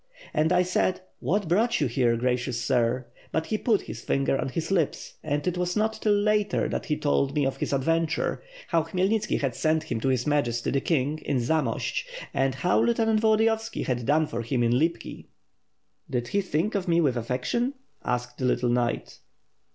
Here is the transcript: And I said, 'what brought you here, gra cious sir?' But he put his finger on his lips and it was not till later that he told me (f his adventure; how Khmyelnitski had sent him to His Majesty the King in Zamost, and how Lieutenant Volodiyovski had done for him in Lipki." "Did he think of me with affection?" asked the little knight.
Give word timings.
And 0.33 0.51
I 0.51 0.63
said, 0.63 0.99
'what 1.19 1.47
brought 1.47 1.79
you 1.79 1.85
here, 1.85 2.17
gra 2.17 2.35
cious 2.35 2.59
sir?' 2.59 3.05
But 3.31 3.45
he 3.45 3.57
put 3.59 3.81
his 3.83 4.01
finger 4.01 4.35
on 4.35 4.49
his 4.49 4.71
lips 4.71 5.13
and 5.23 5.45
it 5.45 5.59
was 5.59 5.75
not 5.75 5.93
till 6.01 6.15
later 6.19 6.67
that 6.69 6.87
he 6.87 6.97
told 6.97 7.35
me 7.35 7.45
(f 7.45 7.57
his 7.57 7.71
adventure; 7.71 8.41
how 8.69 8.81
Khmyelnitski 8.83 9.39
had 9.41 9.53
sent 9.53 9.83
him 9.83 9.99
to 9.99 10.07
His 10.07 10.25
Majesty 10.25 10.71
the 10.71 10.81
King 10.81 11.19
in 11.19 11.37
Zamost, 11.39 12.01
and 12.33 12.55
how 12.55 12.79
Lieutenant 12.79 13.21
Volodiyovski 13.21 13.83
had 13.85 14.07
done 14.07 14.25
for 14.25 14.41
him 14.41 14.63
in 14.63 14.71
Lipki." 14.71 15.27
"Did 16.09 16.29
he 16.29 16.41
think 16.41 16.73
of 16.73 16.87
me 16.87 16.99
with 16.99 17.15
affection?" 17.15 17.75
asked 18.03 18.39
the 18.39 18.45
little 18.45 18.69
knight. 18.69 19.19